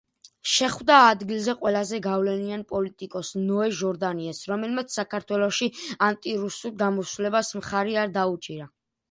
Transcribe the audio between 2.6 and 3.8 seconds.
პოლიტიკოს ნოე